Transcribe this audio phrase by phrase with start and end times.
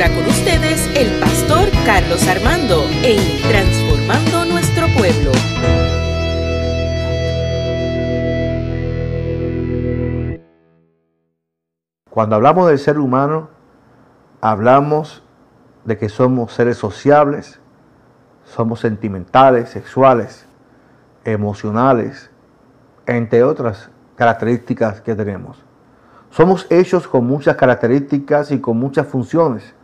[0.00, 5.32] ahora con ustedes el pastor Carlos Armando en Transformando Nuestro Pueblo.
[12.10, 13.48] Cuando hablamos del ser humano,
[14.40, 15.24] hablamos
[15.84, 17.58] de que somos seres sociables,
[18.44, 20.46] somos sentimentales, sexuales,
[21.24, 22.30] emocionales,
[23.04, 25.64] entre otras características que tenemos.
[26.30, 29.74] Somos hechos con muchas características y con muchas funciones.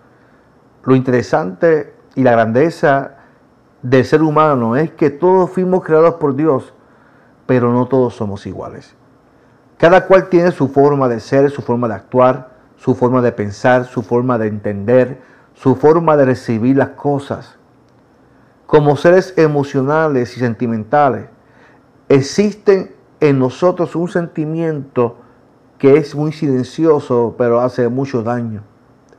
[0.85, 3.17] Lo interesante y la grandeza
[3.83, 6.73] del ser humano es que todos fuimos creados por Dios,
[7.47, 8.95] pero no todos somos iguales.
[9.79, 13.85] Cada cual tiene su forma de ser, su forma de actuar, su forma de pensar,
[13.85, 15.21] su forma de entender,
[15.55, 17.57] su forma de recibir las cosas.
[18.67, 21.27] Como seres emocionales y sentimentales,
[22.09, 25.17] existen en nosotros un sentimiento
[25.79, 28.63] que es muy silencioso, pero hace mucho daño.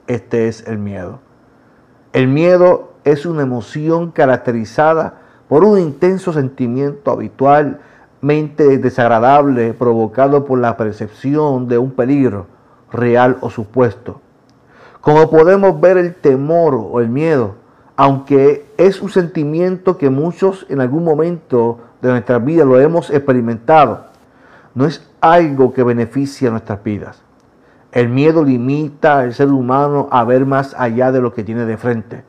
[0.07, 1.24] Este es el miedo.
[2.15, 5.15] El miedo es una emoción caracterizada
[5.49, 12.45] por un intenso sentimiento habitualmente desagradable provocado por la percepción de un peligro
[12.89, 14.21] real o supuesto.
[15.01, 17.55] Como podemos ver el temor o el miedo,
[17.97, 24.05] aunque es un sentimiento que muchos en algún momento de nuestra vida lo hemos experimentado,
[24.73, 27.24] no es algo que beneficie a nuestras vidas.
[27.95, 31.77] El miedo limita al ser humano a ver más allá de lo que tiene de
[31.77, 32.25] frente.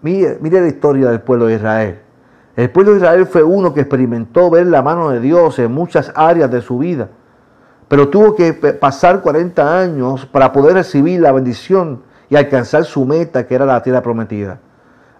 [0.00, 1.98] Mire, la historia del pueblo de Israel.
[2.56, 6.10] El pueblo de Israel fue uno que experimentó ver la mano de Dios en muchas
[6.16, 7.10] áreas de su vida,
[7.88, 12.00] pero tuvo que pasar 40 años para poder recibir la bendición
[12.30, 14.60] y alcanzar su meta, que era la tierra prometida,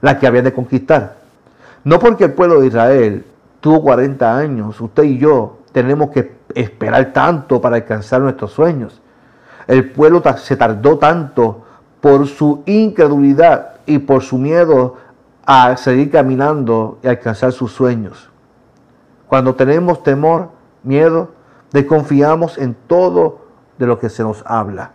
[0.00, 1.16] la que había de conquistar.
[1.84, 3.26] No porque el pueblo de Israel
[3.60, 9.02] tuvo 40 años, usted y yo tenemos que esperar tanto para alcanzar nuestros sueños.
[9.66, 11.64] El pueblo se tardó tanto
[12.00, 14.96] por su incredulidad y por su miedo
[15.44, 18.30] a seguir caminando y alcanzar sus sueños.
[19.28, 20.50] Cuando tenemos temor,
[20.82, 21.30] miedo,
[21.72, 23.46] desconfiamos en todo
[23.78, 24.92] de lo que se nos habla.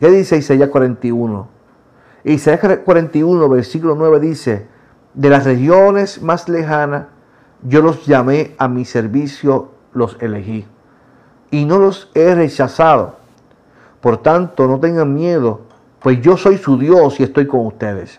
[0.00, 1.48] ¿Qué dice Isaías 41?
[2.24, 4.66] Isaías 41, versículo 9 dice,
[5.14, 7.06] de las regiones más lejanas
[7.62, 10.66] yo los llamé a mi servicio, los elegí.
[11.50, 13.16] Y no los he rechazado.
[14.02, 15.60] Por tanto, no tengan miedo,
[16.00, 18.18] pues yo soy su Dios y estoy con ustedes.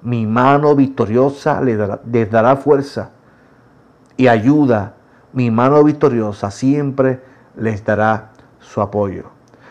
[0.00, 3.10] Mi mano victoriosa les dará, fuerza
[4.16, 4.94] y ayuda.
[5.34, 7.20] Mi mano victoriosa siempre
[7.56, 9.24] les dará su apoyo.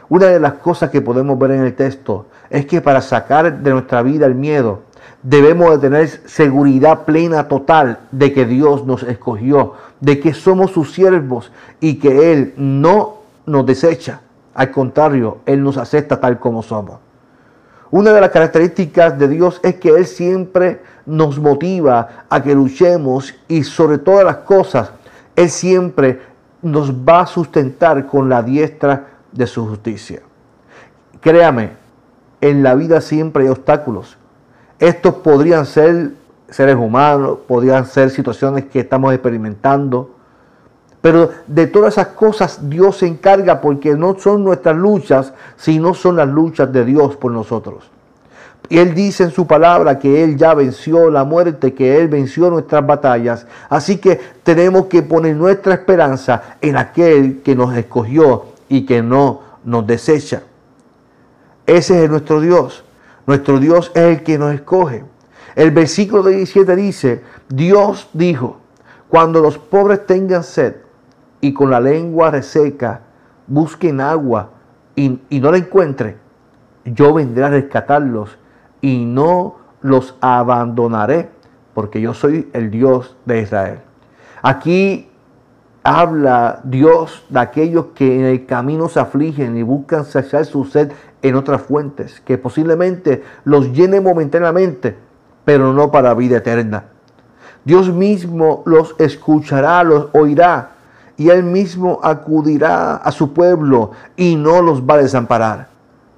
[0.10, 3.72] Una de las cosas que podemos ver en el texto es que para sacar de
[3.72, 4.84] nuestra vida el miedo,
[5.24, 10.94] debemos de tener seguridad plena total de que Dios nos escogió, de que somos sus
[10.94, 14.22] siervos y que Él no nos desecha.
[14.54, 17.00] Al contrario, Él nos acepta tal como somos.
[17.90, 23.34] Una de las características de Dios es que Él siempre nos motiva a que luchemos
[23.48, 24.92] y sobre todas las cosas,
[25.36, 26.22] Él siempre
[26.62, 30.22] nos va a sustentar con la diestra de su justicia.
[31.20, 31.72] Créame,
[32.40, 34.18] en la vida siempre hay obstáculos,
[34.80, 36.14] estos podrían ser
[36.50, 40.16] seres humanos, podrían ser situaciones que estamos experimentando.
[41.02, 46.16] Pero de todas esas cosas Dios se encarga porque no son nuestras luchas, sino son
[46.16, 47.90] las luchas de Dios por nosotros.
[48.70, 52.50] Y Él dice en su palabra que Él ya venció la muerte, que Él venció
[52.50, 53.48] nuestras batallas.
[53.68, 59.42] Así que tenemos que poner nuestra esperanza en aquel que nos escogió y que no
[59.66, 60.44] nos desecha.
[61.66, 62.84] Ese es nuestro Dios.
[63.26, 65.04] Nuestro Dios es el que nos escoge.
[65.56, 68.58] El versículo 17 dice, Dios dijo,
[69.10, 70.76] cuando los pobres tengan sed
[71.42, 73.02] y con la lengua reseca
[73.48, 74.52] busquen agua
[74.96, 76.18] y, no la encuentren,
[76.86, 78.38] yo vendré a rescatarlos
[78.82, 81.30] y no los abandonaré,
[81.74, 83.80] porque yo soy el Dios de Israel.
[84.42, 85.10] Aquí
[85.84, 90.92] habla Dios de aquellos que en el camino se afligen y buscan saciar su sed
[91.22, 94.96] en otras fuentes, que posiblemente los llene momentáneamente,
[95.46, 96.86] pero no para vida eterna.
[97.64, 100.72] Dios mismo los escuchará, los oirá,
[101.22, 105.68] y Él mismo acudirá a su pueblo y no los va a desamparar.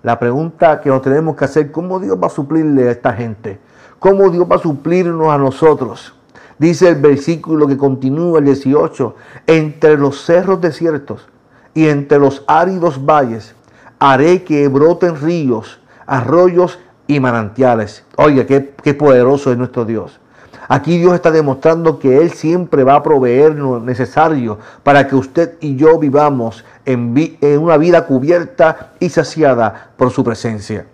[0.02, 3.60] La pregunta que nos tenemos que hacer, ¿cómo Dios va a suplirle a esta gente?
[4.00, 6.16] ¿Cómo Dios va a suplirnos a nosotros?
[6.58, 9.14] Dice el versículo que continúa el 18,
[9.46, 11.28] entre los cerros desiertos
[11.74, 13.56] y entre los áridos valles
[14.00, 18.06] haré que broten ríos, arroyos y manantiales.
[18.16, 20.22] Oiga, qué, qué poderoso es nuestro Dios.
[20.68, 25.56] Aquí Dios está demostrando que Él siempre va a proveer lo necesario para que usted
[25.60, 27.14] y yo vivamos en,
[27.60, 30.86] una vida cubierta y saciada por su presencia.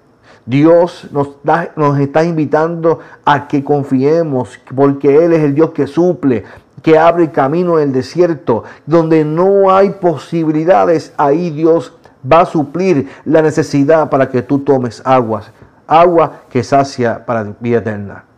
[0.45, 1.37] Dios nos,
[1.75, 6.43] nos está invitando a que confiemos, porque Él es el Dios que suple,
[6.81, 11.93] que abre camino en el desierto, donde no hay posibilidades, ahí Dios
[12.29, 15.51] va a suplir la necesidad para que tú tomes aguas,
[15.85, 18.28] agua que sacia para vida eterna.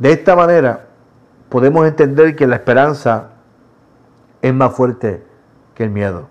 [0.00, 0.86] De esta manera
[1.50, 3.32] podemos entender que la esperanza
[4.40, 5.22] es más fuerte
[5.74, 6.28] que el miedo.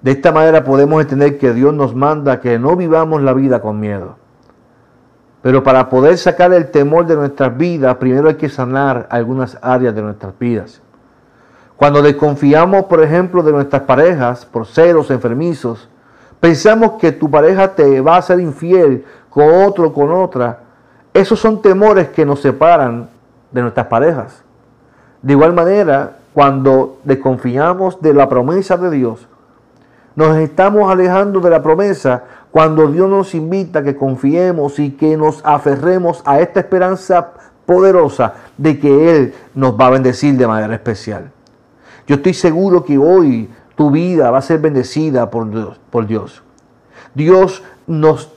[0.00, 3.78] De esta manera podemos entender que Dios nos manda que no vivamos la vida con
[3.78, 4.16] miedo.
[5.42, 9.94] Pero para poder sacar el temor de nuestras vidas, primero hay que sanar algunas áreas
[9.94, 10.80] de nuestras vidas.
[11.76, 15.90] Cuando desconfiamos, por ejemplo, de nuestras parejas por celos enfermizos,
[16.40, 20.67] pensamos que tu pareja te va a ser infiel con otro, con otra.
[21.14, 23.08] Esos son temores que nos separan
[23.50, 24.42] de nuestras parejas.
[25.22, 29.26] De igual manera, cuando desconfiamos de la promesa de Dios,
[30.14, 35.16] nos estamos alejando de la promesa cuando Dios nos invita a que confiemos y que
[35.16, 37.34] nos aferremos a esta esperanza
[37.66, 41.30] poderosa de que Él nos va a bendecir de manera especial.
[42.06, 45.78] Yo estoy seguro que hoy tu vida va a ser bendecida por Dios.
[45.90, 46.42] Por Dios.
[47.14, 48.30] Dios nos,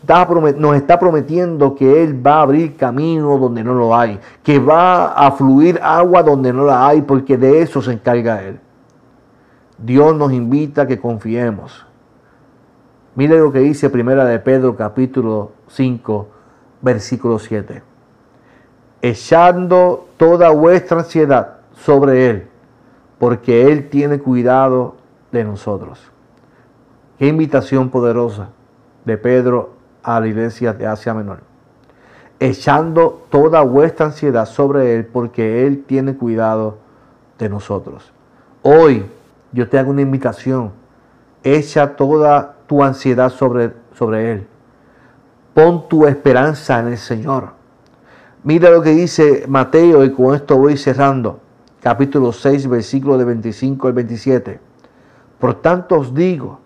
[0.57, 5.11] nos está prometiendo que Él va a abrir camino donde no lo hay, que va
[5.11, 8.59] a fluir agua donde no la hay, porque de eso se encarga Él.
[9.77, 11.85] Dios nos invita a que confiemos.
[13.15, 16.27] Mire lo que dice Primera de Pedro capítulo 5,
[16.81, 17.83] versículo 7.
[19.01, 22.47] Echando toda vuestra ansiedad sobre Él,
[23.19, 24.95] porque Él tiene cuidado
[25.33, 25.99] de nosotros.
[27.19, 28.49] Qué invitación poderosa
[29.05, 31.39] de Pedro a la iglesia de Asia Menor.
[32.39, 36.77] Echando toda vuestra ansiedad sobre Él, porque Él tiene cuidado
[37.37, 38.11] de nosotros.
[38.63, 39.05] Hoy
[39.51, 40.71] yo te hago una invitación.
[41.43, 44.47] Echa toda tu ansiedad sobre, sobre Él.
[45.53, 47.49] Pon tu esperanza en el Señor.
[48.43, 51.39] Mira lo que dice Mateo y con esto voy cerrando
[51.81, 54.59] capítulo 6, versículo de 25 al 27.
[55.39, 56.59] Por tanto os digo,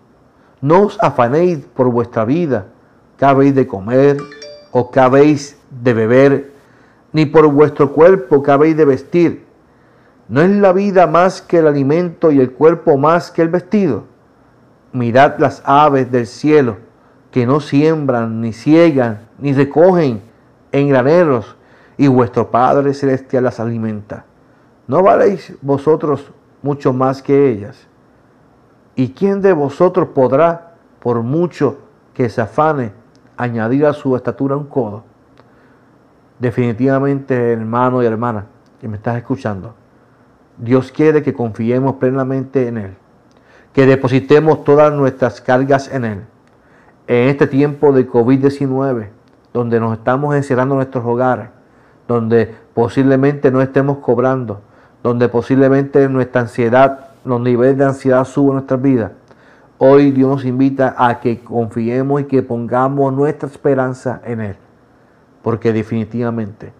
[0.66, 2.66] no os afanéis por vuestra vida,
[3.16, 4.16] que habéis de comer
[4.72, 6.52] o que habéis de beber,
[7.12, 9.46] ni por vuestro cuerpo que habéis de vestir.
[10.28, 14.04] ¿No es la vida más que el alimento y el cuerpo más que el vestido?
[14.92, 16.78] Mirad las aves del cielo,
[17.30, 20.20] que no siembran, ni ciegan, ni recogen
[20.72, 21.54] en graneros,
[21.96, 24.24] y vuestro Padre Celestial las alimenta.
[24.88, 27.86] ¿No valéis vosotros mucho más que ellas?
[28.96, 31.78] ¿Y quién de vosotros podrá, por mucho
[32.14, 32.92] que se afane,
[33.36, 35.04] añadir a su estatura un codo?
[36.38, 38.46] Definitivamente, hermano y hermana,
[38.80, 39.74] que me estás escuchando,
[40.56, 42.94] Dios quiere que confiemos plenamente en Él,
[43.74, 46.24] que depositemos todas nuestras cargas en Él.
[47.06, 49.08] En este tiempo de COVID-19,
[49.52, 51.48] donde nos estamos encerrando en nuestros hogares,
[52.08, 54.62] donde posiblemente no estemos cobrando,
[55.02, 59.12] donde posiblemente nuestra ansiedad, los niveles de ansiedad suben en nuestras vidas.
[59.78, 64.56] Hoy Dios nos invita a que confiemos y que pongamos nuestra esperanza en Él.
[65.42, 66.72] Porque definitivamente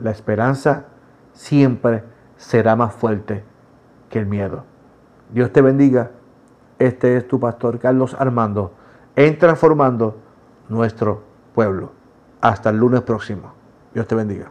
[0.00, 0.86] la esperanza
[1.32, 2.04] siempre
[2.36, 3.44] será más fuerte
[4.08, 4.64] que el miedo.
[5.32, 6.12] Dios te bendiga.
[6.78, 8.72] Este es tu pastor Carlos Armando
[9.16, 10.16] en transformando
[10.68, 11.22] nuestro
[11.54, 11.92] pueblo.
[12.40, 13.52] Hasta el lunes próximo.
[13.92, 14.50] Dios te bendiga.